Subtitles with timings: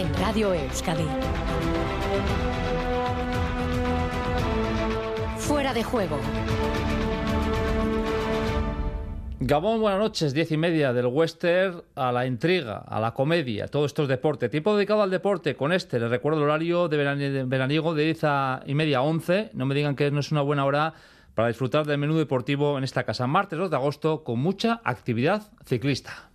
[0.00, 1.04] en Radio Euskadi.
[5.36, 6.18] Fuera de juego.
[9.40, 10.32] Gabón, buenas noches.
[10.32, 13.68] Diez y media del western a la intriga, a la comedia.
[13.68, 14.48] Todo esto es deporte.
[14.48, 16.00] Tiempo dedicado al deporte con este.
[16.00, 16.96] Les recuerdo el horario de
[17.44, 18.22] veraniego de 10
[18.66, 19.50] y media a 11.
[19.52, 20.94] No me digan que no es una buena hora
[21.34, 23.26] para disfrutar del menú deportivo en esta casa.
[23.26, 26.29] Martes 2 de agosto con mucha actividad ciclista.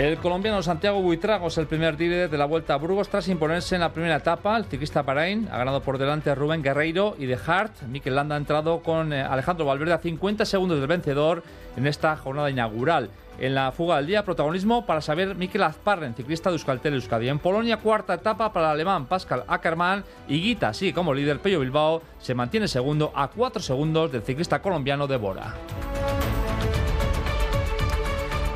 [0.00, 3.74] El colombiano Santiago Buitrago es el primer líder de la Vuelta a Burgos tras imponerse
[3.74, 4.56] en la primera etapa.
[4.56, 7.82] El ciclista Parain ha ganado por delante a Rubén Guerreiro y de Hart.
[7.82, 11.42] Mikel Landa ha entrado con eh, Alejandro Valverde a 50 segundos del vencedor
[11.76, 13.10] en esta jornada inaugural.
[13.38, 17.28] En la fuga del día, protagonismo para saber Mikel Azparren, ciclista de Euskaltel Euskadi.
[17.28, 21.60] En Polonia, cuarta etapa para el alemán Pascal Ackermann y Guita, sí, como líder Pello
[21.60, 25.56] Bilbao, se mantiene segundo a 4 segundos del ciclista colombiano de Bora.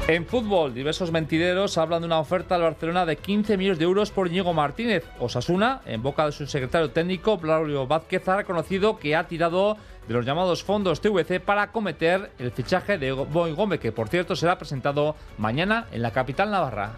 [0.06, 4.10] En fútbol, diversos mentideros hablan de una oferta al Barcelona de 15 millones de euros
[4.10, 5.02] por Diego Martínez.
[5.18, 10.12] Osasuna, en boca de su secretario técnico, Braulio Vázquez, ha reconocido que ha tirado de
[10.12, 14.58] los llamados fondos TVC para cometer el fichaje de Boy Gómez, que por cierto será
[14.58, 16.92] presentado mañana en la capital navarra.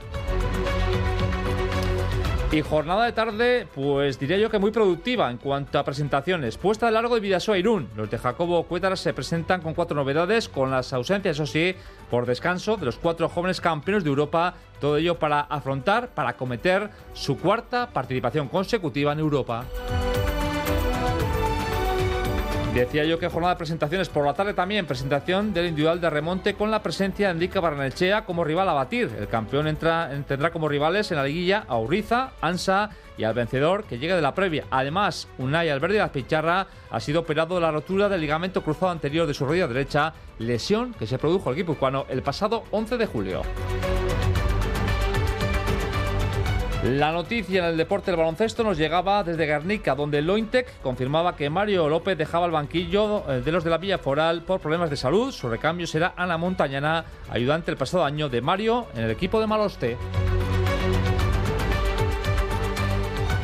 [2.52, 6.56] Y jornada de tarde, pues diría yo que muy productiva en cuanto a presentaciones.
[6.56, 7.89] Puesta de largo de Vidasoa Irún.
[7.97, 11.74] Los de Jacobo Cuétara se presentan con cuatro novedades, con las ausencias, eso sí,
[12.08, 14.55] por descanso de los cuatro jóvenes campeones de Europa.
[14.80, 19.64] Todo ello para afrontar, para cometer su cuarta participación consecutiva en Europa.
[22.77, 26.52] Decía yo que jornada de presentaciones por la tarde también, presentación del individual de remonte
[26.52, 29.10] con la presencia de Enrique Barnechea como rival a batir.
[29.18, 29.64] El campeón
[30.28, 34.20] tendrá como rivales en la liguilla a Uriza, Ansa y al vencedor que llega de
[34.20, 34.66] la previa.
[34.70, 39.27] Además, Unai Alberde de Picharra ha sido operado de la rotura del ligamento cruzado anterior
[39.27, 43.42] de su rodilla derecha, lesión que se produjo al guipuzcoano el pasado 11 de julio.
[46.91, 51.51] La noticia en el deporte del baloncesto nos llegaba desde Guernica, donde Lointec confirmaba que
[51.51, 54.96] Mario López dejaba el banquillo eh, de los de la Villa Foral por problemas de
[54.96, 55.33] salud.
[55.33, 59.48] Su recambio será Ana Montañana, ayudante el pasado año de Mario en el equipo de
[59.48, 59.96] Maloste.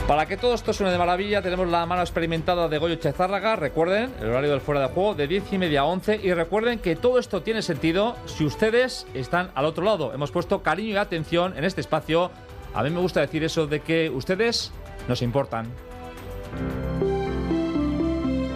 [0.06, 3.56] Para que todo esto suene de maravilla, tenemos la mano experimentada de Goyo Chezárraga.
[3.56, 6.20] Recuerden, el horario del fuera de juego de 10 y media a 11.
[6.22, 10.12] Y recuerden que todo esto tiene sentido si ustedes están al otro lado.
[10.12, 12.30] Hemos puesto cariño y atención en este espacio
[12.74, 14.72] a mí me gusta decir eso de que ustedes
[15.08, 15.66] nos importan.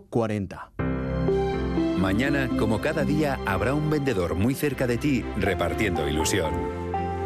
[0.10, 0.72] 040.
[1.98, 6.79] Mañana, como cada día, habrá un vendedor muy cerca de ti repartiendo ilusión.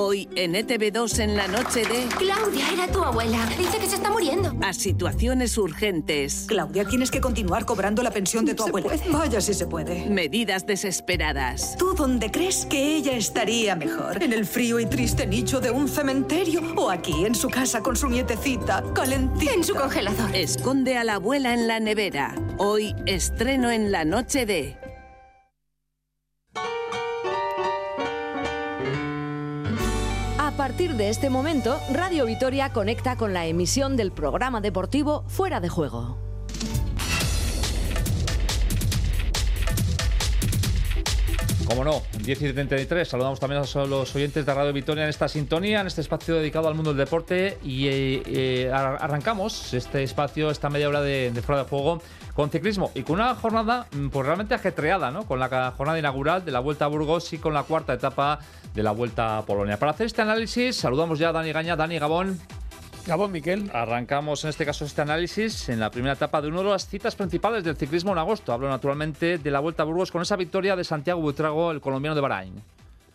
[0.00, 2.06] Hoy en ETV2 en la noche de...
[2.16, 3.44] Claudia, era tu abuela.
[3.58, 4.54] Dice que se está muriendo.
[4.62, 6.44] A situaciones urgentes.
[6.46, 8.90] Claudia, tienes que continuar cobrando la pensión de tu abuela.
[9.10, 10.08] Vaya si se puede.
[10.08, 11.76] Medidas desesperadas.
[11.76, 14.22] ¿Tú dónde crees que ella estaría mejor?
[14.22, 16.62] ¿En el frío y triste nicho de un cementerio?
[16.76, 19.52] ¿O aquí, en su casa con su nietecita, calentita?
[19.52, 20.32] En su congelador.
[20.32, 22.36] Esconde a la abuela en la nevera.
[22.58, 24.76] Hoy estreno en la noche de...
[30.58, 35.68] partir de este momento, Radio Vitoria conecta con la emisión del programa deportivo Fuera de
[35.68, 36.27] Juego.
[41.78, 45.28] Como no, 10 y 33, saludamos también a los oyentes de Radio Vitoria en esta
[45.28, 50.50] sintonía, en este espacio dedicado al mundo del deporte y eh, eh, arrancamos este espacio,
[50.50, 52.02] esta media hora de, de fuera de juego
[52.34, 55.24] con ciclismo y con una jornada mm, pues realmente ajetreada, ¿no?
[55.24, 58.40] Con la jornada inaugural de la Vuelta a Burgos y con la cuarta etapa
[58.74, 59.78] de la Vuelta a Polonia.
[59.78, 61.76] Para hacer este análisis, saludamos ya a Dani Gaña.
[61.76, 62.40] Dani Gabón.
[63.08, 63.70] Gabón, Miquel.
[63.72, 67.16] Arrancamos en este caso este análisis en la primera etapa de una de las citas
[67.16, 68.52] principales del ciclismo en agosto.
[68.52, 72.14] Hablo naturalmente de la Vuelta a Burgos con esa victoria de Santiago Buitrago, el colombiano
[72.14, 72.62] de Bahrein.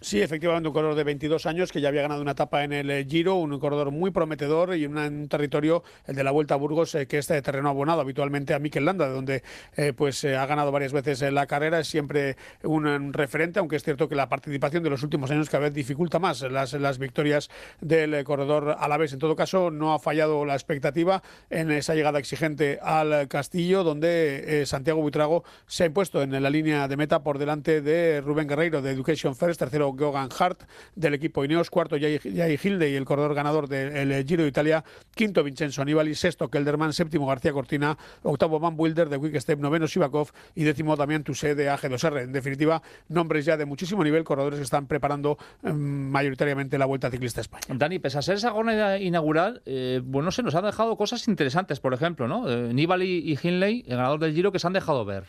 [0.03, 2.91] Sí, efectivamente, un corredor de 22 años que ya había ganado una etapa en el
[2.91, 6.94] eh, Giro, un corredor muy prometedor y un territorio, el de la Vuelta a Burgos,
[6.95, 9.44] eh, que es de terreno abonado habitualmente a Mikel Landa, de donde
[9.77, 14.09] eh, pues ha ganado varias veces la carrera, es siempre un, referente, aunque es cierto
[14.09, 18.25] que la participación de los últimos años cada vez dificulta más las, las victorias del
[18.25, 19.13] corredor a la vez.
[19.13, 24.63] En todo caso, no ha fallado la expectativa en esa llegada exigente al Castillo, donde
[24.65, 28.81] Santiago Buitrago se ha impuesto en la línea de meta por delante de Rubén Guerreiro
[28.81, 30.63] de Education First, tercero Geoghan Hart
[30.95, 34.83] del equipo Ineos, cuarto Jai Hilde y el corredor ganador del Giro de Italia,
[35.15, 39.87] quinto Vincenzo Nibali, sexto Kelderman, séptimo García Cortina, octavo Van Wilder de Quick Step, noveno
[39.87, 42.23] Sivakov y décimo también Tuse de AG2R.
[42.23, 47.09] En definitiva, nombres ya de muchísimo nivel, corredores que están preparando em, mayoritariamente la Vuelta
[47.09, 47.63] Ciclista a España.
[47.69, 51.79] Dani, pese a ser esa jornada inaugural, eh, bueno, se nos ha dejado cosas interesantes,
[51.79, 52.49] por ejemplo, ¿no?
[52.49, 55.25] Eh, Nibali y Hindley, el ganador del Giro, que se han dejado ver.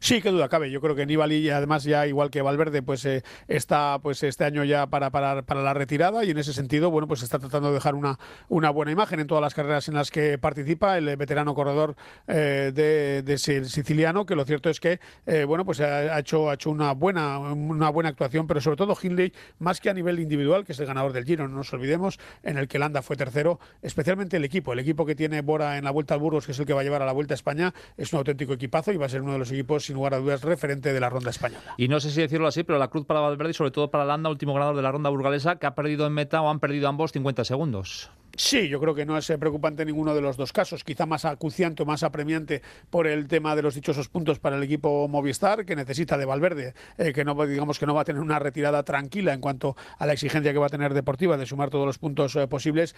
[0.00, 0.70] Sí, qué duda cabe.
[0.70, 4.64] Yo creo que Nibali, además, ya igual que Valverde, pues eh, está pues este año
[4.64, 7.74] ya para, para, para, la retirada y en ese sentido, bueno, pues está tratando de
[7.74, 8.18] dejar una,
[8.48, 11.96] una buena imagen en todas las carreras en las que participa el veterano corredor
[12.26, 16.54] eh, de, de, siciliano, que lo cierto es que, eh, bueno, pues ha hecho, ha
[16.54, 20.64] hecho una buena, una buena actuación, pero sobre todo Hindley, más que a nivel individual,
[20.64, 23.58] que es el ganador del Giro, no nos olvidemos, en el que Landa fue tercero,
[23.82, 26.58] especialmente el equipo, el equipo que tiene Bora en la Vuelta al Burgos, que es
[26.58, 28.96] el que va a llevar a la Vuelta a España, es un auténtico equipazo y
[28.96, 31.30] va a ser uno de los equipos sin lugar a dudas, referente de la ronda
[31.30, 31.74] española.
[31.76, 34.04] Y no sé si decirlo así, pero la cruz para Valverde y sobre todo para
[34.04, 36.88] Landa, último ganador de la ronda burgalesa, que ha perdido en meta o han perdido
[36.88, 38.10] ambos 50 segundos.
[38.40, 40.84] Sí, yo creo que no es eh, preocupante ninguno de los dos casos.
[40.84, 44.62] Quizá más acuciante o más apremiante por el tema de los dichosos puntos para el
[44.62, 48.22] equipo Movistar, que necesita de Valverde, eh, que no digamos que no va a tener
[48.22, 51.68] una retirada tranquila en cuanto a la exigencia que va a tener deportiva de sumar
[51.68, 52.94] todos los puntos eh, posibles.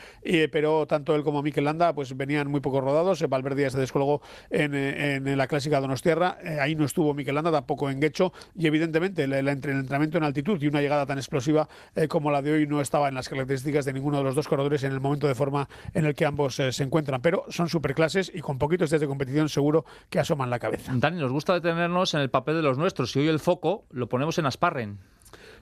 [0.53, 3.27] pero tanto él como Mikel Landa pues venían muy poco rodados.
[3.27, 4.21] Valverde ya se descolgó
[4.51, 6.37] en, la clásica Donostierra.
[6.61, 8.35] ahí no estuvo Mikel Landa, tampoco en Guecho.
[8.55, 11.67] Y evidentemente el, el, entrenamiento en altitud y una llegada tan explosiva
[12.11, 14.85] como la de hoy no estaba en las características de ninguno de los dos corredores
[14.85, 17.23] en el momento de forma en el que ambos eh, se encuentran.
[17.23, 20.93] Pero son superclases y con poquitos días de competición seguro que asoman la cabeza.
[20.95, 23.13] Dani, nos gusta detenernos en el papel de los nuestros.
[23.13, 24.99] Si hoy el foco lo ponemos en Asparren.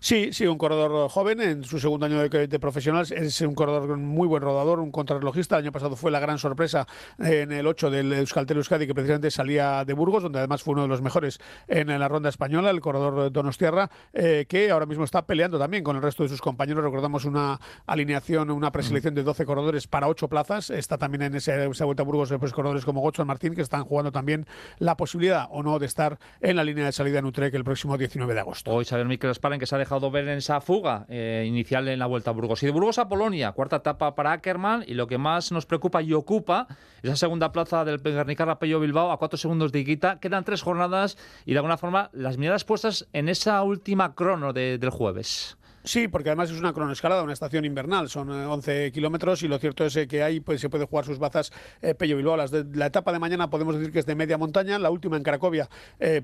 [0.00, 3.04] Sí, sí, un corredor joven en su segundo año de, profesional.
[3.10, 5.56] Es un corredor muy buen rodador, un contrarrelojista.
[5.56, 6.86] El año pasado fue la gran sorpresa
[7.18, 10.82] en el 8 del Euskaltel Euskadi, que precisamente salía de Burgos, donde además fue uno
[10.82, 15.26] de los mejores en la ronda española, el corredor Donostiarra, eh, que ahora mismo está
[15.26, 16.84] peleando también con el resto de sus compañeros.
[16.84, 20.70] Recordamos una alineación, una preselección de 12 corredores para 8 plazas.
[20.70, 24.12] Está también en esa, vuelta a Burgos pues, corredores como Gocho Martín, que están jugando
[24.12, 24.46] también
[24.78, 27.98] la posibilidad o no de estar en la línea de salida en Utrecht el próximo
[27.98, 28.70] 19 de agosto.
[28.70, 29.78] Hoy Xavier Miquel Sparen, que se ha
[30.10, 32.62] ver en esa fuga eh, inicial en la Vuelta a Burgos.
[32.62, 36.02] Y de Burgos a Polonia, cuarta etapa para Ackermann y lo que más nos preocupa
[36.02, 36.66] y ocupa
[37.02, 40.20] esa segunda plaza del Guernica Pello Bilbao a cuatro segundos de Iquita.
[40.20, 44.90] Quedan tres jornadas y de alguna forma las miradas puestas en esa última crono del
[44.90, 45.56] jueves.
[45.84, 49.58] Sí, porque además es una cronoescalada, una estación invernal, son 11 eh, kilómetros y lo
[49.58, 52.36] cierto es eh, que ahí pues, se puede jugar sus bazas eh, Pello Bilbao.
[52.36, 55.68] la etapa de mañana podemos decir que es de media montaña, la última en Cracovia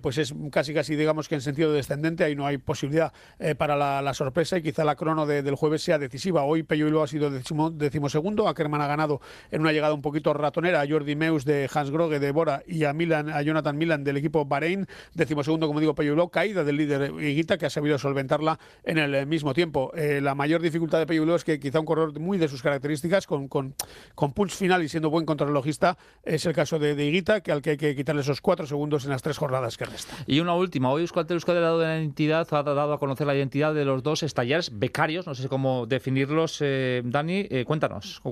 [0.00, 3.12] pues es casi casi digamos que en sentido descendente, ahí no hay posibilidad
[3.58, 6.44] para la, sorpresa y quizá la crono del jueves sea decisiva.
[6.44, 9.20] Hoy Pello Bilbao ha sido decimo, decimosegundo, Ackerman ha ganado
[9.50, 10.80] en una llegada un poquito ratonera.
[10.80, 14.16] A Jordi Meus de Hans Groge de Bora y a Milan, a Jonathan Milan del
[14.16, 18.58] equipo Bahrein, decimosegundo como digo Pello Bilbao, caída del líder Higuita que ha sabido solventarla
[18.84, 19.92] en el mismo tiempo.
[19.94, 23.26] Eh, la mayor dificultad de Pello es que quizá un corredor muy de sus características,
[23.26, 23.74] con, con,
[24.14, 27.70] con final y siendo buen contrarrelojista, es el caso de, de Higuita, que al que
[27.70, 30.16] hay que quitarle esos cuatro segundos en las tres jornadas que restan.
[30.26, 33.34] Y una última, hoy Euskaltel Euskadi ha dado la identidad, ha dado a conocer la
[33.34, 38.22] identidad de los dos estalleres becarios, no sé cómo definirlos, eh, Dani, eh, cuéntanos.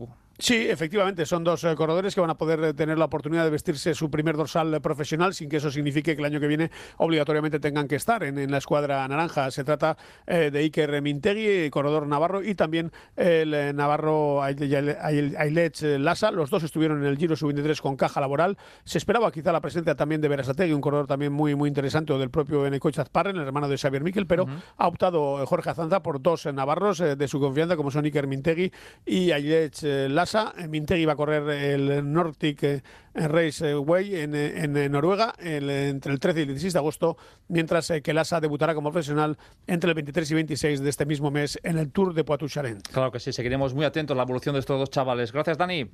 [0.43, 3.50] Sí, efectivamente, son dos eh, corredores que van a poder eh, tener la oportunidad de
[3.50, 7.61] vestirse su primer dorsal profesional sin que eso signifique que el año que viene obligatoriamente
[7.61, 9.53] tengan que estar en, la escuadra naranja.
[9.53, 9.97] Se trata
[10.27, 16.32] eh, de Iker Mintegui, corredor navarro, y también el navarro Ailech Lasa.
[16.32, 18.58] Los dos estuvieron en el Giro Sub-23 con caja laboral.
[18.82, 22.19] Se esperaba quizá la presencia también de Berasategui, un corredor también muy, muy interesante, o
[22.19, 26.20] del propio Enecoich Azparren, el hermano de Xavier Miquel, pero ha optado Jorge Azanza por
[26.20, 28.72] dos navarros de su confianza, como son Iker Mintegui
[29.06, 29.84] y Ailech
[30.32, 32.82] Lasa Mintegi va a correr el Nordic eh,
[33.15, 37.17] Raceway en, en Noruega entre el 13 y el 16 de agosto,
[37.48, 39.36] mientras eh, que Lassa debutará como profesional
[39.67, 42.91] entre el 23 y 26 de este mismo mes en el Tour de Poitou-Charentes.
[42.91, 45.32] Claro que sí, seguiremos muy atentos a la evolución de estos dos chavales.
[45.32, 45.91] Gracias, Dani.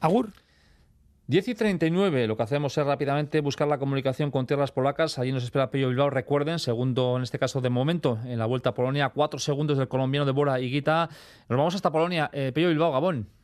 [0.00, 0.30] Agur.
[1.28, 5.18] 10 y 39, lo que hacemos es rápidamente buscar la comunicación con tierras polacas.
[5.18, 6.10] Allí nos espera Pello Bilbao.
[6.10, 9.88] Recuerden, segundo en este caso de momento en la Vuelta a Polonia, cuatro segundos del
[9.88, 11.10] colombiano de Bora y Guita.
[11.48, 12.30] Nos vamos hasta Polonia.
[12.32, 13.37] Eh, Pello Bilbao, Gabón.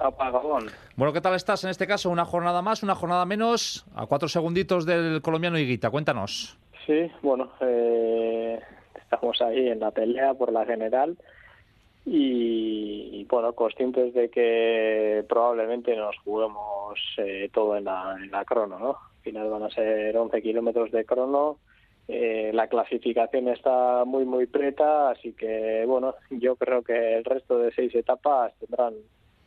[0.00, 0.66] Apagón.
[0.96, 2.10] Bueno, ¿qué tal estás en este caso?
[2.10, 3.84] ¿Una jornada más, una jornada menos?
[3.94, 6.58] A cuatro segunditos del colombiano Higuita, cuéntanos.
[6.86, 8.58] Sí, bueno, eh,
[8.96, 11.16] estamos ahí en la pelea por la general
[12.06, 18.78] y, bueno, conscientes de que probablemente nos juguemos eh, todo en la, en la crono,
[18.78, 18.88] ¿no?
[18.88, 21.58] Al final van a ser 11 kilómetros de crono.
[22.08, 27.58] Eh, la clasificación está muy, muy preta, así que, bueno, yo creo que el resto
[27.58, 28.94] de seis etapas tendrán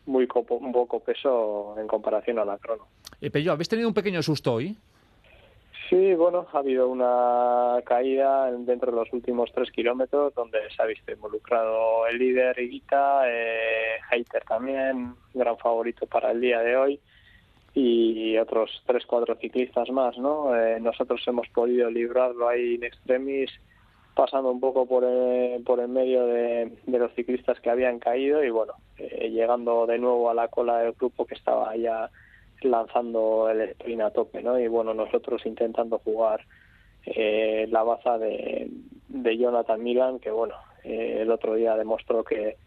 [0.06, 2.88] muy un poco peso en comparación a la crono.
[3.22, 4.76] Eh, Pello, ¿habéis tenido un pequeño susto hoy?
[5.90, 10.86] Sí, bueno, ha habido una caída dentro de los últimos tres kilómetros donde se ha
[10.86, 17.00] visto involucrado el líder Iguita, eh, Heiter también, gran favorito para el día de hoy
[17.76, 20.56] y otros tres, cuatro ciclistas más, ¿no?
[20.56, 23.52] Eh, nosotros hemos podido librarlo ahí en extremis
[24.16, 28.50] pasando un poco por el, por el medio de, los ciclistas que habían caído y
[28.50, 32.10] bueno, eh, llegando de nuevo a la cola del grupo que estaba ya
[32.62, 34.60] lanzando el sprint a tope, ¿no?
[34.60, 36.42] Y bueno, nosotros intentando jugar
[37.06, 38.70] eh, la baza de,
[39.10, 42.58] de Jonathan Milan, que bueno, eh, el otro día demostró que,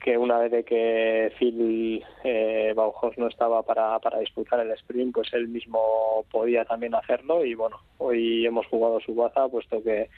[0.00, 5.14] que una vez de que Phil eh, Bauhaus no estaba para, para disputar el sprint,
[5.14, 10.08] pues él mismo podía también hacerlo y bueno, hoy hemos jugado su baza, puesto que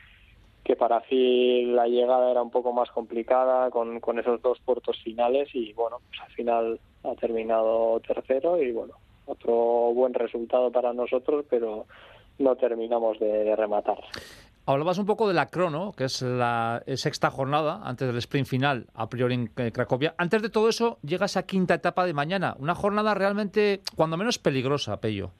[0.64, 5.48] que para Phil la llegada era un poco más complicada con, esos dos puertos finales
[5.54, 8.94] y bueno, pues al final ha terminado tercero y bueno,
[9.26, 9.54] otro
[9.94, 11.86] buen resultado para nosotros, pero
[12.38, 13.98] no terminamos de, rematar.
[14.66, 18.86] Hablabas un poco de la crono, que es la sexta jornada antes del sprint final,
[18.94, 20.14] a priori en eh, Cracovia.
[20.18, 24.38] Antes de todo eso, llega esa quinta etapa de mañana, una jornada realmente, cuando menos
[24.38, 25.30] peligrosa, Pello.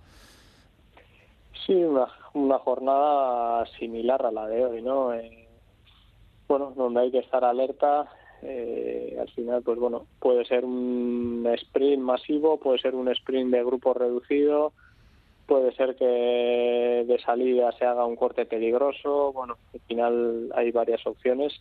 [1.67, 5.13] Sí, una, una jornada similar a la de hoy, ¿no?
[5.15, 5.49] Eh,
[6.49, 8.11] bueno, donde hay que estar alerta.
[8.43, 13.63] Eh, al final, pues bueno, puede ser un sprint masivo, puede ser un sprint de
[13.63, 14.73] grupo reducido,
[15.47, 19.33] puede ser que de salida se haga un corte peligroso.
[19.33, 21.53] Bueno, al final hay varias opciones.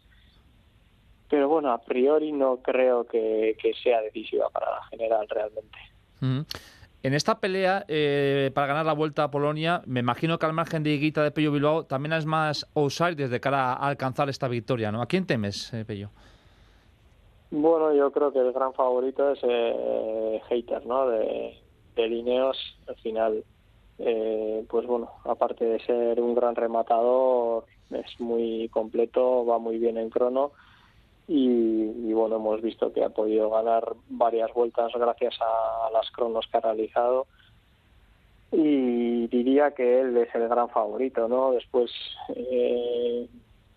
[1.29, 5.77] Pero bueno, a priori no creo que, sea decisiva para la general realmente.
[7.01, 10.83] En esta pelea eh, para ganar la vuelta a Polonia, me imagino que al margen
[10.83, 14.91] de Higuita de Pello Bilbao también es más outsider de cara a alcanzar esta victoria,
[14.91, 15.01] ¿no?
[15.01, 16.09] ¿A quién temes, eh, Pello?
[17.51, 21.07] Bueno, yo creo que el gran favorito es eh, Hater, ¿no?
[21.07, 21.57] De,
[21.95, 23.45] de Lineos, al final,
[23.97, 29.97] eh, pues bueno, aparte de ser un gran rematador, es muy completo, va muy bien
[29.97, 30.51] en crono
[31.31, 36.57] y, bueno, hemos visto que ha podido ganar varias vueltas gracias a las cronos que
[36.57, 37.27] ha realizado
[38.51, 41.51] y diría que él es el gran favorito, ¿no?
[41.51, 41.91] Después
[42.35, 43.27] eh,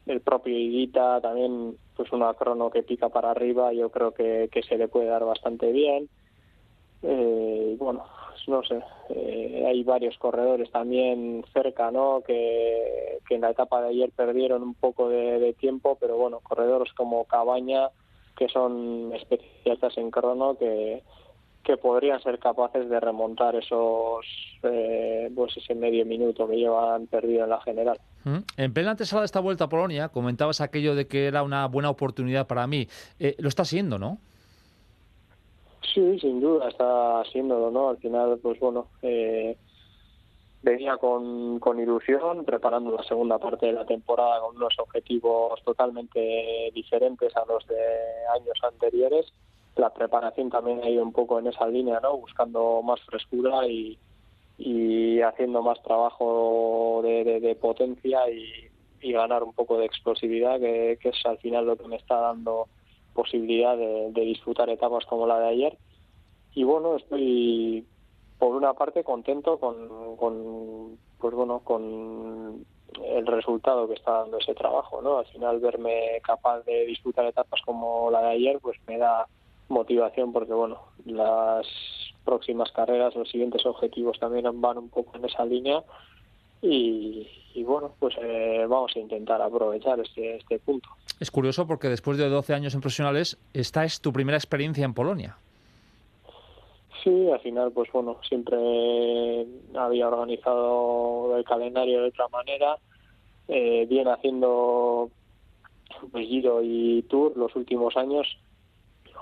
[0.06, 4.62] el propio Higuita también, pues una crono que pica para arriba, yo creo que, que
[4.62, 6.08] se le puede dar bastante bien.
[7.02, 8.04] Eh, bueno,
[8.48, 8.80] no sé,
[9.10, 12.22] eh, hay varios corredores también cerca, ¿no?
[12.26, 16.92] Que, que, en la etapa de ayer perdieron un poco de, tiempo, pero bueno, corredores
[16.94, 17.88] como Cabaña,
[18.36, 21.02] que son especialistas en crono, que,
[21.62, 24.26] que podrían ser capaces de remontar esos
[24.62, 27.98] eh, pues ese medio minuto que llevan perdido en la general.
[28.56, 31.90] En plena antesala de esta vuelta a Polonia, comentabas aquello de que era una buena
[31.90, 32.88] oportunidad para mí.
[33.18, 34.18] Eh, lo está siendo, ¿no?
[35.82, 37.90] Sí, sin duda está siendo, ¿no?
[37.90, 39.56] Al final, pues bueno, eh,
[40.62, 46.70] venía con, con ilusión, preparando la segunda parte de la temporada con unos objetivos totalmente
[46.72, 47.76] diferentes a los de
[48.34, 49.32] años anteriores.
[49.76, 52.16] La preparación también ha ido un poco en esa línea, ¿no?
[52.16, 53.98] Buscando más frescura y,
[54.58, 58.70] y haciendo más trabajo de, de, potencia y,
[59.00, 62.68] y, ganar un poco de explosividad, que es al final lo que me está dando
[63.14, 65.78] posibilidad de, disfrutar etapas como la de ayer.
[66.54, 67.86] Y bueno, estoy
[68.38, 72.64] por una parte contento con, con pues bueno, con
[73.04, 75.18] el resultado que está dando ese trabajo, ¿no?
[75.18, 79.26] Al final verme capaz de disfrutar etapas como la de ayer, pues me da
[79.68, 81.66] motivación porque bueno, las
[82.24, 85.82] próximas carreras, los siguientes objetivos también van un poco en esa línea
[86.62, 90.88] y, bueno, pues eh, vamos a intentar aprovechar este, este punto.
[91.18, 94.94] Es curioso porque después de 12 años en profesionales, esta es tu primera experiencia en
[94.94, 95.36] Polonia.
[97.02, 98.56] Sí, al final, pues bueno, siempre
[99.74, 102.76] había organizado el calendario de otra manera,
[103.48, 105.10] eh, bien haciendo
[106.12, 108.38] pues Giro y Tour los últimos años,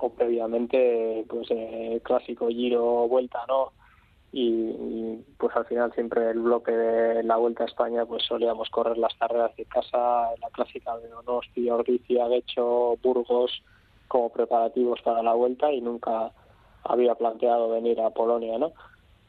[0.02, 3.72] o previamente, pues eh, clásico Giro Vuelta, ¿no?
[4.32, 8.96] Y, pues al final siempre el bloque de la Vuelta a España pues solíamos correr
[8.96, 13.62] las carreras de casa, la clásica de Donosti, Ordicia, Gecho, Burgos
[14.06, 16.32] como preparativos para la Vuelta y nunca
[16.84, 18.72] había planteado venir a Polonia, ¿no?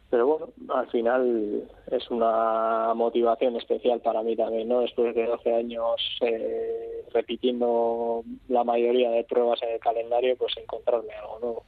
[0.10, 4.82] Pero bueno, al final es una motivación especial para mí también, ¿no?
[4.82, 11.14] Después de 12 años eh, repitiendo la mayoría de pruebas en el calendario, pues encontrarme
[11.14, 11.64] algo nuevo.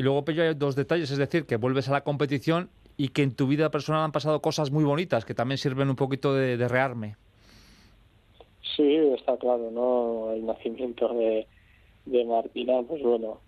[0.00, 3.22] Y luego, Pello, hay dos detalles, es decir, que vuelves a la competición y que
[3.22, 6.56] en tu vida personal han pasado cosas muy bonitas que también sirven un poquito de,
[6.68, 7.16] rearme.
[8.74, 10.32] Sí, está claro, ¿no?
[10.32, 11.46] El nacimiento de,
[12.06, 13.42] de Martina, pues bueno,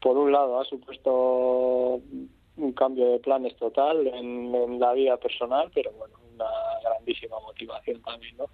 [0.00, 2.00] por un lado ha supuesto
[2.56, 6.50] un cambio de planes total en, la vida personal, pero bueno, una
[6.82, 8.46] grandísima motivación también, ¿no?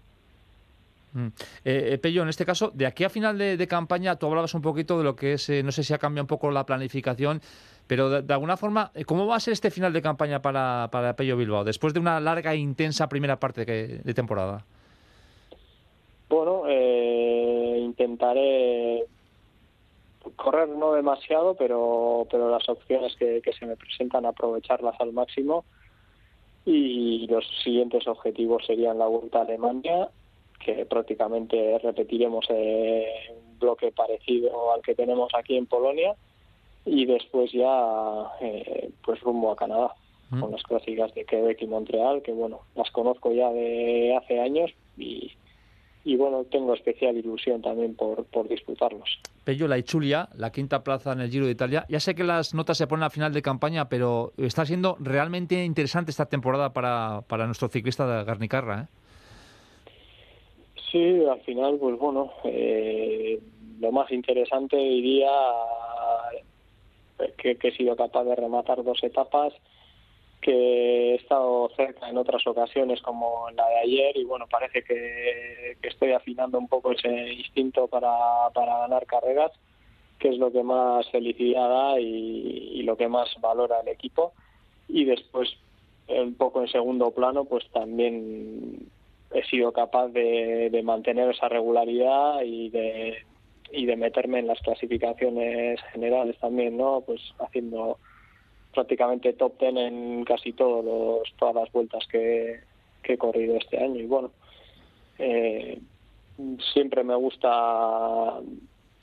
[1.13, 1.27] Mm.
[1.65, 4.63] Eh, eh, Pello, en este caso, de aquí a final de, campaña, tú hablabas un
[4.63, 7.41] poquito de lo que es, eh, no sé si ha cambiado un poco la planificación,
[7.87, 11.37] pero de, alguna forma, ¿cómo va a ser este final de campaña para, para Pello
[11.37, 14.65] Bilbao, después de una larga e intensa primera parte de, temporada?
[16.29, 16.65] Bueno,
[17.79, 19.07] intentaré
[20.37, 25.65] correr no demasiado, pero, pero las opciones que, que se me presentan aprovecharlas al máximo
[26.67, 30.11] y los siguientes objetivos serían la Vuelta a Alemania
[30.59, 36.15] que prácticamente repetiremos eh, un bloque parecido al que tenemos aquí en Polonia
[36.85, 39.95] y después ya eh, pues rumbo a Canadá
[40.31, 40.41] mm.
[40.41, 44.71] con las clásicas de Quebec y Montreal que bueno las conozco ya de hace años
[44.97, 45.33] y,
[46.05, 49.21] y bueno tengo especial ilusión también por, por disfrutarlos.
[49.45, 51.87] Pello, la Ichulia, la quinta plaza en el Giro de Italia.
[51.89, 55.65] Ya sé que las notas se ponen a final de campaña, pero está siendo realmente
[55.65, 58.83] interesante esta temporada para, para nuestro ciclista de Garnicarra.
[58.83, 58.87] ¿eh?
[60.91, 63.39] Sí, al final, pues bueno, eh,
[63.79, 65.31] lo más interesante diría
[67.37, 69.53] que, que, he sido capaz de rematar dos etapas,
[70.41, 74.83] que he estado cerca en otras ocasiones como en la de ayer y bueno, parece
[74.83, 79.53] que, estoy afinando un poco ese instinto para, para ganar carreras,
[80.19, 84.33] que es lo que más felicidad da y lo que más valora el equipo.
[84.89, 85.51] Y después,
[86.09, 88.89] un poco en segundo plano, pues también
[89.33, 93.19] he sido capaz de, mantener esa regularidad y de,
[93.73, 97.03] y de meterme en las clasificaciones generales también, ¿no?
[97.03, 97.99] Pues haciendo
[98.73, 102.61] prácticamente top ten en casi todos todas las vueltas que,
[103.05, 104.01] he corrido este año.
[104.01, 104.31] Y bueno,
[105.19, 105.81] eh,
[106.75, 108.39] siempre me gusta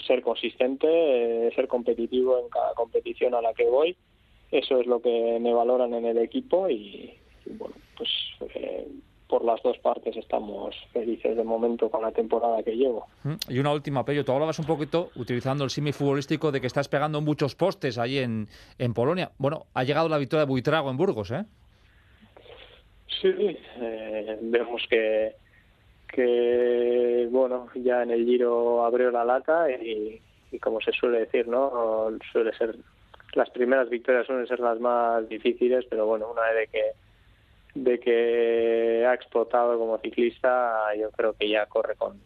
[0.06, 3.98] ser consistente, eh, ser competitivo en cada competición a la que voy.
[4.52, 7.16] Eso es lo que me valoran en el equipo y,
[7.58, 8.10] bueno, pues
[8.54, 8.88] eh,
[9.28, 13.08] por las dos partes estamos felices de momento con la temporada que llevo.
[13.24, 16.68] Mm, y una última, Pello, tú hablabas un poquito, utilizando el simi futbolístico, de que
[16.68, 19.32] estás pegando muchos postes ahí en, en Polonia.
[19.38, 21.44] Bueno, ha llegado la victoria de Buitrago en Burgos, ¿eh?
[23.22, 25.36] Sí, eh, vemos que,
[26.08, 31.48] que, bueno, ya en el Giro abrió la lata y, y como se suele decir,
[31.48, 32.10] ¿no?
[32.32, 32.76] Suele ser,
[33.34, 36.92] las primeras victorias suelen ser las más difíciles, pero bueno, una vez que
[37.76, 42.20] de que ha explotado como ciclista, yo creo que ya corre con,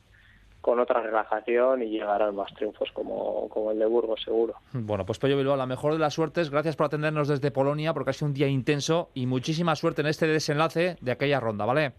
[0.61, 4.53] con otra relajación y llegarán más triunfos como, como el de Burgos, seguro.
[4.73, 6.49] Bueno, pues Pello Bilbao, la mejor de las suertes.
[6.49, 10.07] Gracias por atendernos desde Polonia, porque ha sido un día intenso y muchísima suerte en
[10.07, 11.93] este desenlace de aquella ronda, ¿vale?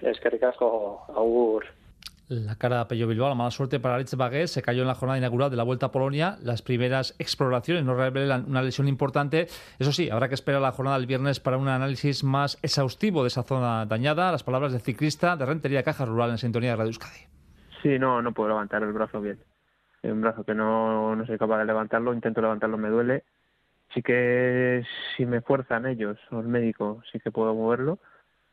[0.00, 1.64] Es que ricasco, Augur.
[2.28, 4.94] La cara de Pello Bilbao, la mala suerte para Alex Bagué, se cayó en la
[4.94, 6.38] jornada inaugural de la Vuelta a Polonia.
[6.42, 9.48] Las primeras exploraciones no revelan una lesión importante.
[9.78, 13.28] Eso sí, habrá que esperar la jornada del viernes para un análisis más exhaustivo de
[13.28, 14.32] esa zona dañada.
[14.32, 17.26] Las palabras del ciclista de Rentería Caja Rural en sintonía de Radio Euskadi.
[17.82, 19.38] Sí, no, no puedo levantar el brazo bien.
[20.02, 23.24] Un brazo que no, no soy capaz de levantarlo, intento levantarlo, me duele.
[23.92, 24.84] Sí que
[25.16, 27.98] si me fuerzan ellos, los médicos, sí que puedo moverlo,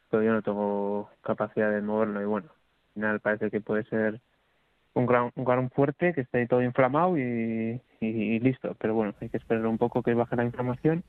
[0.09, 2.49] pero yo no tengo capacidad de moverlo y bueno,
[2.99, 4.19] final parece que puede ser
[4.93, 7.81] un gran, un gran fuerte que esté todo inflamado y,
[8.39, 8.75] listo.
[8.79, 11.03] Pero bueno, hay que esperar un poco que baje la inflamación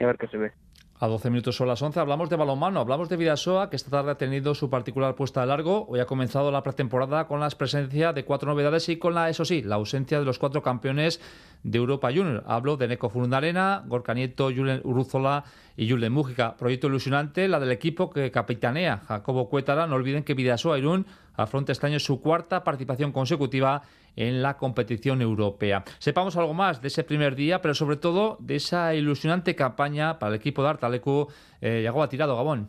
[0.00, 0.52] y a ver qué se ve.
[1.00, 4.10] A 12 minutos son las 11 hablamos de balonmano, hablamos de Vidasoa, que esta tarde
[4.10, 5.86] ha tenido su particular puesta de largo.
[5.86, 9.44] Hoy ha comenzado la pretemporada con la presencia de cuatro novedades y con la, eso
[9.44, 11.20] sí, la ausencia de los cuatro campeones
[11.62, 12.44] de Europa Junior.
[12.46, 15.44] Hablo de Neco Furundarena, Gorka Nieto, Julen Uruzola
[15.76, 16.56] y Julen Mújica.
[16.56, 19.86] Proyecto ilusionante, la del equipo que capitanea Jacobo Cuétara.
[19.86, 23.82] No olviden que Vidasoa Irún afronta este año su cuarta participación consecutiva
[24.16, 25.84] en la competición europea.
[25.98, 30.30] Sepamos algo más de ese primer día, pero sobre todo de esa ilusionante campaña para
[30.30, 31.28] el equipo de Artalecu.
[31.60, 32.68] Eh, llegó a tirado Gabón.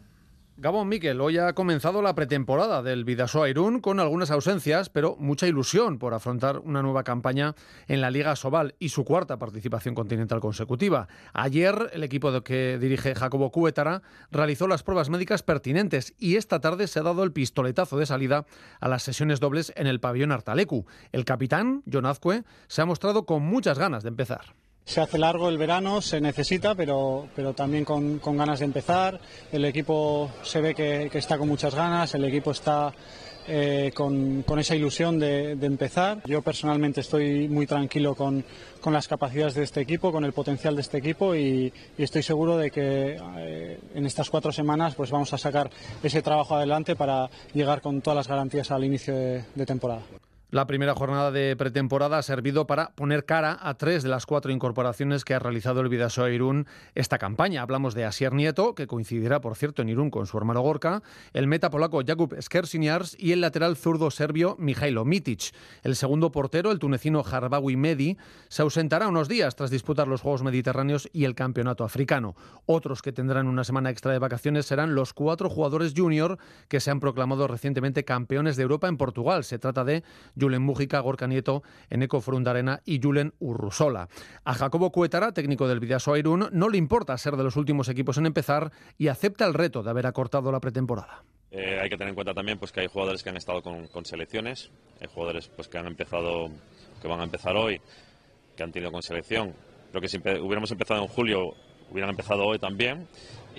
[0.62, 5.48] Gabón Miquel, hoy ha comenzado la pretemporada del Vidasoa Irún con algunas ausencias, pero mucha
[5.48, 7.56] ilusión por afrontar una nueva campaña
[7.88, 11.08] en la Liga Sobal y su cuarta participación continental consecutiva.
[11.32, 16.88] Ayer el equipo que dirige Jacobo Cuétara realizó las pruebas médicas pertinentes y esta tarde
[16.88, 18.46] se ha dado el pistoletazo de salida
[18.82, 20.86] a las sesiones dobles en el pabellón Artalecu.
[21.14, 24.56] El capitán, John Azcue, se ha mostrado con muchas ganas de empezar.
[24.90, 29.20] Se hace largo el verano, se necesita, pero, pero también con, con ganas de empezar.
[29.52, 32.92] El equipo se ve que, está con muchas ganas, el equipo está
[33.48, 36.24] eh, con, con, esa ilusión de, empezar.
[36.26, 38.44] Yo personalmente estoy muy tranquilo con,
[38.82, 42.58] con, las capacidades de este equipo, con el potencial de este equipo y, estoy seguro
[42.58, 45.70] de que eh, en estas cuatro semanas pues vamos a sacar
[46.02, 50.02] ese trabajo adelante para llegar con todas las garantías al inicio de temporada.
[50.52, 54.52] La primera jornada de pretemporada ha servido para poner cara a tres de las cuatro
[54.52, 57.62] incorporaciones que ha realizado el Vidasoa Irún esta campaña.
[57.62, 61.46] Hablamos de Asier Nieto, que coincidirá, por cierto, en Irún con su hermano Gorka, el
[61.46, 65.54] meta polaco Jakub Skersiniars y el lateral zurdo serbio Mijailo Mitic.
[65.84, 70.42] El segundo portero, el tunecino Harbawi Medi, se ausentará unos días tras disputar los Juegos
[70.42, 72.36] Mediterráneos y el Campeonato Africano.
[72.66, 76.90] Otros que tendrán una semana extra de vacaciones serán los cuatro jugadores junior que se
[76.90, 79.44] han proclamado recientemente campeones de Europa en Portugal.
[79.44, 80.04] Se trata de
[80.40, 84.08] Julen Mújica, Gorka Nieto, Eneco Frundarena y Julen Urrusola.
[84.44, 88.18] A Jacobo Cuetara, técnico del Vidaso Airún, no le importa ser de los últimos equipos
[88.18, 91.24] en empezar y acepta el reto de haber acortado la pretemporada.
[91.52, 94.06] Eh, hay que tener en cuenta también pues, que hay jugadores que han estado con,
[94.06, 94.72] selecciones,
[95.02, 96.50] hay jugadores pues, que han empezado,
[97.02, 97.82] que van a empezar hoy,
[98.56, 99.54] que han tenido con selección.
[99.90, 101.56] Creo que si hubiéramos empezado en julio,
[101.90, 103.08] hubieran empezado hoy también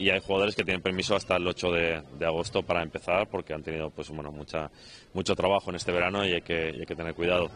[0.00, 3.62] y hay jugadores que tienen permiso hasta el 8 de, agosto para empezar porque han
[3.62, 4.70] tenido pues bueno mucha
[5.12, 7.50] mucho trabajo en este verano y hay que, hay que tener cuidado.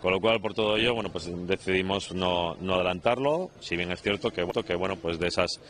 [0.00, 3.50] Con lo cual por todo ello bueno pues decidimos no, no adelantarlo.
[3.60, 5.60] Si bien es cierto que, que bueno pues de esas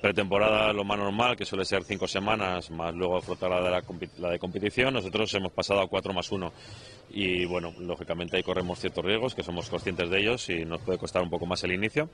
[0.00, 3.82] pretemporadas lo más normal que suele ser cinco semanas más luego afrontar la de, la,
[4.18, 6.52] la de competición nosotros hemos pasado a cuatro más uno.
[7.10, 10.98] Y bueno lógicamente ahí corremos ciertos riesgos que somos conscientes de ellos y nos puede
[10.98, 12.08] costar un poco más el inicio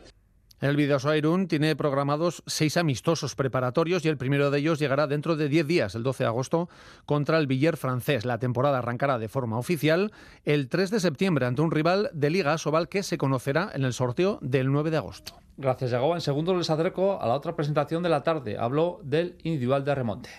[0.61, 5.37] el Vidasoa Irún tiene programados seis amistosos preparatorios y el primero de ellos llegará dentro
[5.37, 6.69] de diez días, el 12 de agosto,
[7.05, 8.25] contra el Villar francés.
[8.25, 10.13] La temporada arrancará de forma oficial
[10.45, 13.93] el 3 de septiembre ante un rival de Liga Sobal que se conocerá en el
[13.93, 15.35] sorteo del 9 de agosto.
[15.59, 16.15] Gracias, Yago.
[16.15, 18.57] En segundo les acerco a la otra presentación de la tarde.
[18.59, 20.31] Habló del individual de remonte.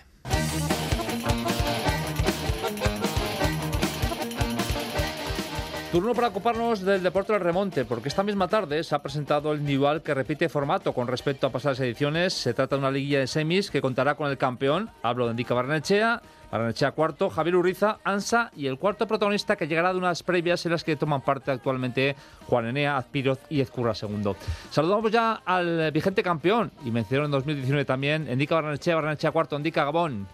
[5.98, 9.62] Turno para ocuparnos del deporte del remonte, porque esta misma tarde se ha presentado el
[9.62, 12.36] individual que repite formato con respecto a pasadas ediciones.
[12.36, 15.56] Se trata de una liguilla de semis que contará con el campeón, hablo de Indica
[15.56, 20.64] Barnechea, Barnechea cuarto, Javier Uriza, Ansa y el cuarto protagonista que llegará de unas previas
[20.68, 24.36] en las que toman parte actualmente Juan Enea, Azpiroz y Ezcurra segundo.
[24.70, 29.84] Saludamos ya al vigente campeón y mencionó en 2019 también, Indica Barnechea, Barnechea cuarto, Indica
[29.84, 30.28] Gabón.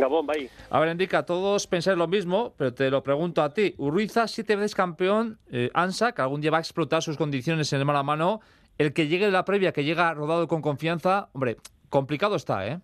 [0.00, 0.26] Gabón.
[0.70, 3.74] A ver, Indica, todos pensáis lo mismo, pero te lo pregunto a ti.
[3.78, 7.80] Urruiza, siete veces campeón, eh, Ansa, que algún día va a explotar sus condiciones en
[7.80, 8.40] el mano a mano.
[8.78, 11.56] El que llegue de la previa, que llega rodado con confianza, hombre,
[11.88, 12.78] complicado está, ¿eh?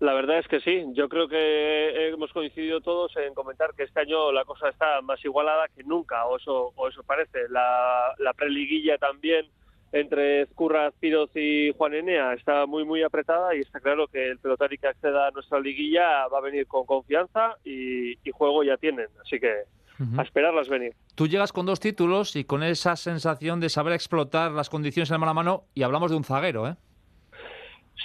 [0.00, 0.84] La verdad es que sí.
[0.92, 5.24] Yo creo que hemos coincidido todos en comentar que este año la cosa está más
[5.24, 7.48] igualada que nunca, o eso, o eso parece.
[7.48, 9.46] La, la preliguilla también
[9.92, 14.38] entre Ezcurra, Piroz y Juan Enea está muy muy apretada y está claro que el
[14.38, 19.06] pelotari que acceda a nuestra liguilla va a venir con confianza y, juego ya tienen,
[19.20, 19.52] así que
[20.16, 20.92] a esperarlas venir.
[21.16, 25.18] Tú llegas con dos títulos y con esa sensación de saber explotar las condiciones en
[25.18, 26.76] mano a mano y hablamos de un zaguero, ¿eh?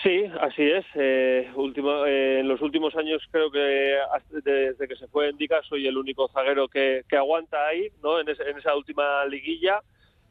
[0.01, 0.85] Sí, así es.
[0.95, 3.95] Eh, último, eh, en los últimos años creo que
[4.43, 8.19] desde que se fue Indica soy el único zaguero que, aguanta ahí, ¿no?
[8.19, 9.81] En, en esa última liguilla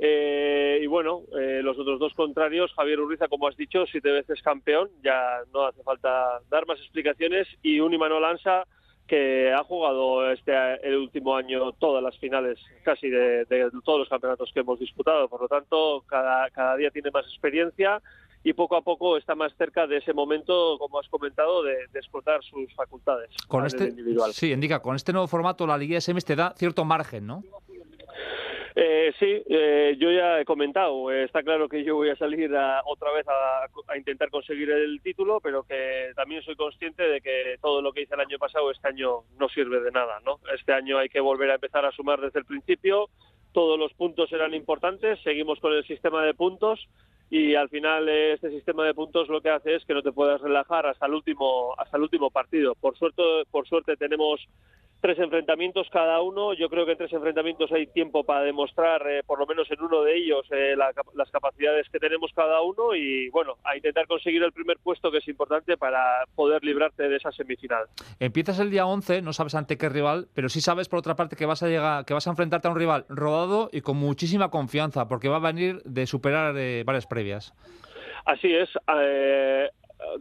[0.04, 4.42] eh, y bueno, eh, los otros dos contrarios, Javier Urriza, como has dicho, siete veces
[4.42, 8.66] campeón, ya no hace falta dar más explicaciones, y un Imanol Ansa
[9.06, 13.46] que ha jugado este el último año todas las finales casi de,
[13.84, 18.02] todos los campeonatos que hemos disputado, por lo tanto cada, cada día tiene más experiencia
[18.42, 22.42] y poco a poco está más cerca de ese momento, como has comentado, de, explotar
[22.42, 23.30] sus facultades.
[23.46, 24.32] Con este, individual.
[24.32, 27.44] Sí, indica, con este nuevo formato la Liga SM te da cierto margen, ¿no?
[28.74, 32.50] Eh, sí, eh, yo ya he comentado, eh, está claro que yo voy a salir
[32.86, 37.82] otra vez a, intentar conseguir el título, pero que también soy consciente de que todo
[37.82, 40.40] lo que hice el año pasado este año no sirve de nada, ¿no?
[40.54, 43.10] Este año hay que volver a empezar a sumar desde el principio,
[43.52, 46.88] todos los puntos eran importantes, seguimos con el sistema de puntos
[47.28, 50.40] y al final este sistema de puntos lo que hace es que no te puedas
[50.40, 52.74] relajar hasta el último hasta el último partido.
[52.74, 54.40] Por suerte por suerte tenemos
[55.02, 56.54] tres enfrentamientos cada uno.
[56.54, 59.82] Yo creo que en tres enfrentamientos hay tiempo para demostrar, eh, por lo menos en
[59.82, 64.42] uno de ellos, eh, las capacidades que tenemos cada uno y, bueno, a intentar conseguir
[64.44, 67.86] el primer puesto, que es importante para poder librarte de esa semifinal.
[68.20, 71.34] Empiezas el día 11, no sabes ante qué rival, pero sí sabes, por otra parte,
[71.34, 74.50] que vas a llegar, que vas a enfrentarte a un rival rodado y con muchísima
[74.50, 77.52] confianza, porque va a venir de superar eh, varias previas.
[78.24, 78.70] Así es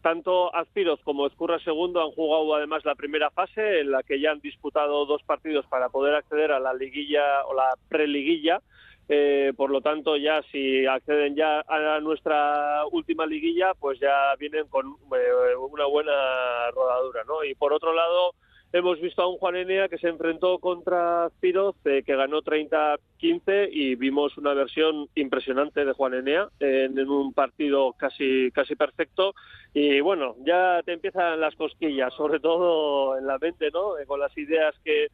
[0.01, 4.31] tanto Azpiroz como Ezcurra Segundo han jugado además la primera fase en la que ya
[4.31, 8.61] han disputado dos partidos para poder acceder a la liguilla o la preliguilla.
[9.09, 14.67] Eh, por lo tanto, ya si acceden ya a nuestra última liguilla, pues ya vienen
[14.67, 17.43] con eh, una buena rodadura, ¿no?
[17.43, 18.35] Y por otro lado,
[18.73, 23.69] hemos visto a un Juan Enea que se enfrentó contra Spiroz, eh, que ganó 30-15
[23.71, 29.33] y vimos una versión impresionante de Juan Enea en, un partido casi, casi perfecto.
[29.73, 33.97] Y bueno, ya te empiezan las cosquillas, sobre todo en la mente, ¿no?
[33.97, 35.07] Eh, con las ideas que,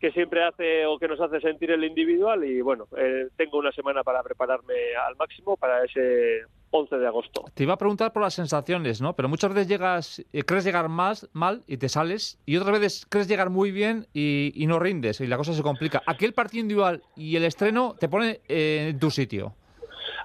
[0.00, 3.72] que siempre hace o que nos hace sentir el individual y bueno, eh, tengo una
[3.72, 4.74] semana para prepararme
[5.06, 7.44] al máximo para ese 11 de agosto.
[7.54, 9.14] Te iba a preguntar por las sensaciones, ¿no?
[9.16, 13.06] Pero muchas veces llegas, eh, crees llegar más mal y te sales, y otras veces
[13.08, 16.02] crees llegar muy bien y, no rindes y la cosa se complica.
[16.06, 19.54] Aquel partido individual y el estreno te pone eh, en tu sitio.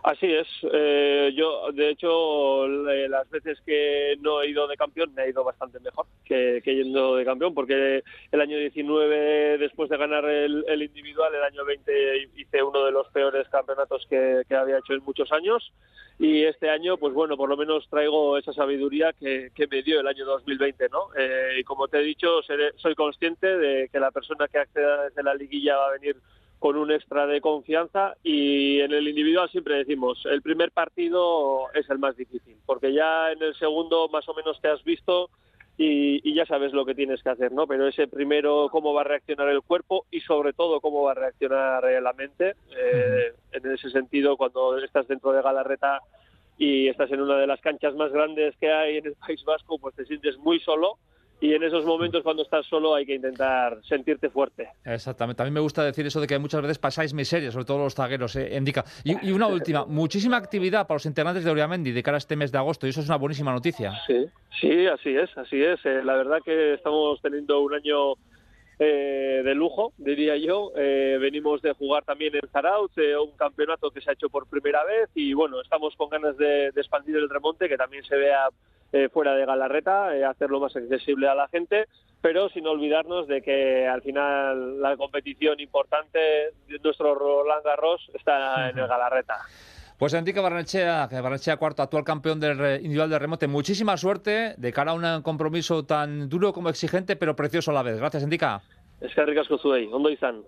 [0.03, 0.47] Así es.
[0.71, 5.43] Eh, yo, de hecho, las veces que no he ido de campeón me ha ido
[5.43, 10.81] bastante mejor que, que yendo de campeón, porque el año 19, después de ganar el,
[10.81, 15.31] individual, el año 20 hice uno de los peores campeonatos que, había hecho en muchos
[15.31, 15.71] años.
[16.19, 20.07] Y este año, pues bueno, por lo menos traigo esa sabiduría que, me dio el
[20.07, 21.07] año 2020, ¿no?
[21.17, 22.41] Eh, y como te he dicho,
[22.75, 26.17] soy consciente de que la persona que acceda desde la liguilla va a venir
[26.63, 31.89] con un extra de confianza y en el individual siempre decimos, el primer partido es
[31.89, 35.29] el más difícil, porque ya en el segundo más o menos te has visto
[35.77, 37.67] y, ya sabes lo que tienes que hacer, ¿no?
[37.67, 41.15] Pero ese primero, cómo va a reaccionar el cuerpo y sobre todo cómo va a
[41.15, 42.55] reaccionar la mente.
[42.77, 45.99] Eh, en ese sentido, cuando estás dentro de Galarreta
[46.57, 49.79] y estás en una de las canchas más grandes que hay en el País Vasco,
[49.79, 50.97] pues te sientes muy solo
[51.43, 54.69] y en esos momentos cuando estás solo hay que intentar sentirte fuerte.
[54.85, 55.39] Exactamente.
[55.39, 58.37] También me gusta decir eso de que muchas veces pasáis miseria, sobre todo los zagueros,
[58.37, 58.85] eh, indica.
[59.03, 62.37] Y, y, una última, muchísima actividad para los integrantes de Oriamendi de cara a este
[62.37, 63.91] mes de agosto y eso es una buenísima noticia.
[64.07, 64.25] Sí,
[64.61, 65.85] sí, así es, así es.
[65.85, 68.13] Eh, la verdad que estamos teniendo un año
[68.79, 70.71] eh, de lujo, diría yo.
[70.77, 74.47] Eh, venimos de jugar también en Zarautz, eh, un campeonato que se ha hecho por
[74.47, 78.15] primera vez y bueno, estamos con ganas de, de expandir el remonte, que también se
[78.15, 78.47] vea
[78.93, 81.87] eh, fuera de Galarreta, eh, hacerlo más accesible a la gente,
[82.21, 88.69] pero sin olvidarnos de que al final la competición importante de nuestro Roland Garros está
[88.69, 89.39] en el Galarreta.
[89.97, 94.73] Pues Enrique Barnechea, que Barnechea cuarto, actual campeón del individual de remote, muchísima suerte de
[94.73, 97.97] cara a un compromiso tan duro como exigente, pero precioso a la vez.
[97.97, 98.45] Gracias, Enrique.
[99.01, 100.43] Es que ricasco zuei, ondo izan.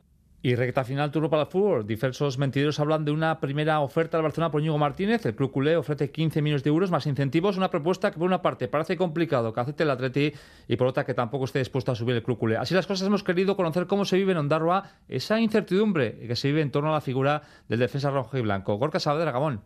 [0.46, 1.88] Y recta final, turno para el fútbol.
[1.88, 5.26] Diversos mentideros hablan de una primera oferta al Barcelona por Íñigo Martínez.
[5.26, 7.58] El club culé ofrece 15 millones de euros más incentivos.
[7.58, 10.34] Una propuesta que, por una parte, parece complicado que acepte el Atleti
[10.68, 12.58] y, por otra, que tampoco esté dispuesto a subir el club culé.
[12.58, 16.50] Así las cosas, hemos querido conocer cómo se vive en Ondarroa esa incertidumbre que se
[16.50, 18.76] vive en torno a la figura del defensa rojo y blanco.
[18.76, 19.62] Gorka Saavedra, Gabón.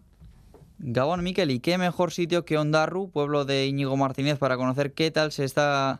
[0.78, 5.12] Gabón Miquel, ¿y qué mejor sitio que Ondarru, pueblo de Íñigo Martínez, para conocer qué
[5.12, 6.00] tal se está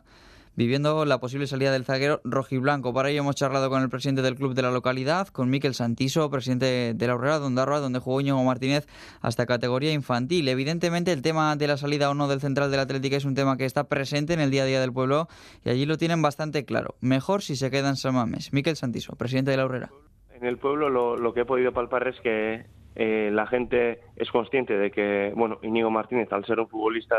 [0.56, 2.92] viviendo la posible salida del zaguero rojiblanco.
[2.92, 6.30] Para ello hemos charlado con el presidente del club de la localidad, con Miquel Santiso,
[6.30, 8.86] presidente de la Urrera de Ondarroa, donde jugó Íñigo Martínez
[9.20, 10.48] hasta categoría infantil.
[10.48, 13.56] Evidentemente el tema de la salida o no del central del Atlético es un tema
[13.56, 15.28] que está presente en el día a día del pueblo
[15.64, 16.94] y allí lo tienen bastante claro.
[17.00, 18.52] Mejor si se queda en San Mamés.
[18.52, 19.90] Miquel Santiso, presidente de la Urrera.
[20.32, 22.64] En el pueblo lo, lo que he podido palpar es que
[22.96, 27.16] eh, la gente es consciente de que, bueno, Íñigo Martínez, al ser un futbolista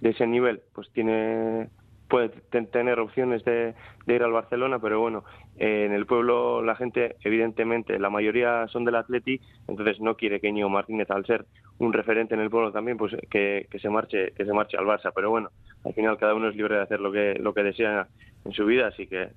[0.00, 1.68] de ese nivel, pues tiene
[2.08, 3.74] puede tener opciones de,
[4.06, 5.24] de, ir al Barcelona, pero bueno,
[5.56, 10.40] eh, en el pueblo la gente, evidentemente, la mayoría son del Atleti, entonces no quiere
[10.40, 11.46] que Íñigo Martínez, al ser
[11.78, 14.86] un referente en el pueblo también, pues que, que, se marche, que se marche al
[14.86, 15.12] Barça.
[15.14, 15.50] Pero bueno,
[15.84, 18.06] al final cada uno es libre de hacer lo que, lo que desea
[18.44, 19.28] en su vida, así que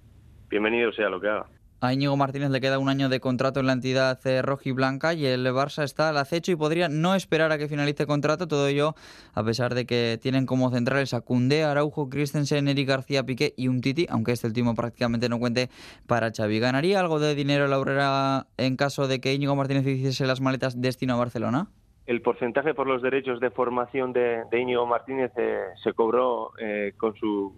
[0.50, 1.46] bienvenido sea lo que haga.
[1.82, 5.14] A Íñigo Martínez le queda un año de contrato en la entidad roja y blanca
[5.14, 8.68] y el Barça está al acecho y podría no esperar a que finalice contrato, todo
[8.68, 8.96] ello
[9.34, 13.70] a pesar de que tienen como centrales a Cundé, Araujo, Christensen, Eric García Piqué y
[13.70, 15.70] un Titi, aunque este último prácticamente no cuente
[16.06, 16.60] para Xavi.
[16.60, 20.82] ¿Ganaría algo de dinero la Urrera en caso de que Íñigo Martínez hiciese las maletas
[20.82, 21.70] destino a Barcelona?
[22.08, 26.92] El porcentaje por los derechos de formación de, de Íñigo Martínez eh, se cobró eh,
[26.98, 27.56] con su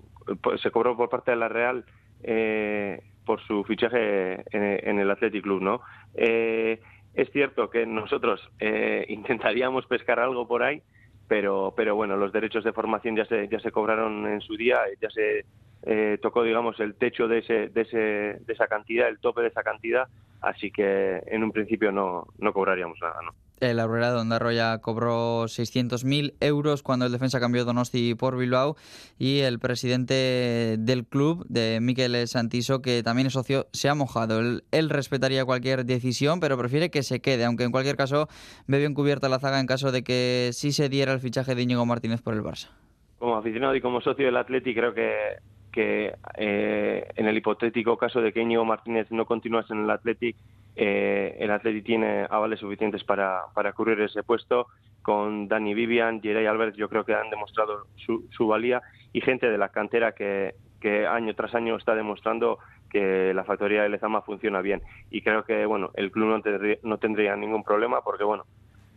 [0.62, 1.84] se cobró por parte de la Real
[2.22, 5.82] eh, por su fichaje en, en el Athletic Club, ¿no?
[6.16, 6.80] Eh,
[7.14, 10.82] es cierto que nosotros eh, intentaríamos pescar algo por ahí,
[11.28, 14.80] pero, pero bueno, los derechos de formación ya se, ya se cobraron en su día,
[15.02, 15.46] ya se
[15.84, 19.48] eh, tocó, digamos, el techo de, ese, de, ese, de esa cantidad, el tope de
[19.48, 20.08] esa cantidad,
[20.42, 23.34] así que en un principio no, no cobraríamos nada, ¿no?
[23.62, 28.76] El Aurora de Ondarroya cobró 600.000 euros cuando el defensa cambió Donosti por Bilbao
[29.20, 34.40] y el presidente del club, de Miquel Santiso, que también es socio, se ha mojado.
[34.40, 38.28] Él, respetaría cualquier decisión, pero prefiere que se quede, aunque en cualquier caso
[38.66, 41.62] ve bien cubierta la zaga en caso de que sí se diera el fichaje de
[41.62, 42.72] Íñigo Martínez por el Barça.
[43.20, 45.38] Como aficionado y como socio del Atleti creo que
[45.72, 50.36] que eh, en el hipotético caso de que Íñigo Martínez no continuase en el Athletic,
[50.76, 54.68] eh, el Athletic tiene avales suficientes para, para cubrir ese puesto.
[55.02, 59.50] Con Dani Vivian, Jerey Albert, yo creo que han demostrado su, su valía y gente
[59.50, 64.22] de la cantera que, que año tras año está demostrando que la factoría de Lezama
[64.22, 64.82] funciona bien.
[65.10, 68.46] Y creo que bueno el club no tendría, no tendría ningún problema porque bueno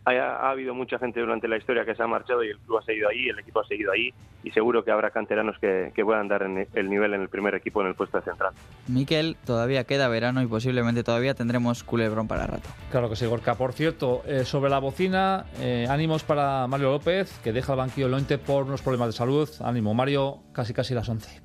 [0.05, 2.83] ha, habido mucha gente durante la historia que se ha marchado y el club ha
[2.83, 4.13] seguido ahí, el equipo ha seguido ahí
[4.43, 7.55] y seguro que habrá canteranos que, que puedan dar en el nivel en el primer
[7.55, 8.53] equipo en el puesto central.
[8.87, 12.69] Miquel, todavía queda verano y posiblemente todavía tendremos culebrón para rato.
[12.91, 13.55] Claro que sí, Gorka.
[13.55, 18.07] Por cierto, eh, sobre la bocina, eh, ánimos para Mario López, que deja el banquillo
[18.07, 19.49] Lointe por unos problemas de salud.
[19.63, 21.44] Ánimo, Mario, casi casi las 11.